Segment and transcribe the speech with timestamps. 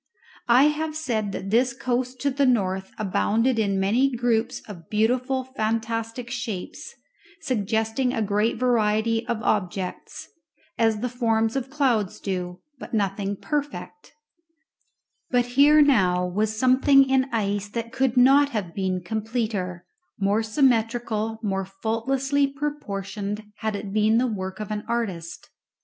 [0.49, 5.43] I have said that this coast to the north abounded in many groups of beautiful
[5.43, 6.95] fantastic shapes,
[7.41, 10.27] suggesting a great variety of objects,
[10.75, 14.13] as the forms of clouds do, but nothing perfect;
[15.29, 19.85] but here now was something in ice that could not have been completer,
[20.19, 25.51] more symmetrical, more faultlessly proportioned had it been the work of an artist.